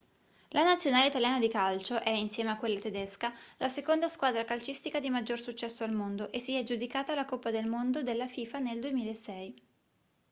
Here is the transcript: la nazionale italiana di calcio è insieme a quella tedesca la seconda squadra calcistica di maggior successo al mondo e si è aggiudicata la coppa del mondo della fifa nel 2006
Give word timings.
la 0.47 0.63
nazionale 0.63 1.09
italiana 1.09 1.37
di 1.37 1.47
calcio 1.47 2.01
è 2.01 2.09
insieme 2.09 2.49
a 2.49 2.57
quella 2.57 2.79
tedesca 2.79 3.31
la 3.57 3.69
seconda 3.69 4.07
squadra 4.07 4.45
calcistica 4.45 4.99
di 4.99 5.11
maggior 5.11 5.39
successo 5.39 5.83
al 5.83 5.91
mondo 5.93 6.31
e 6.31 6.39
si 6.39 6.55
è 6.55 6.59
aggiudicata 6.61 7.13
la 7.13 7.25
coppa 7.25 7.51
del 7.51 7.67
mondo 7.67 8.01
della 8.01 8.25
fifa 8.25 8.57
nel 8.57 8.79
2006 8.79 9.61